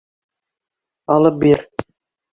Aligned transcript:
Алып 1.17 1.39
бир! 1.45 1.65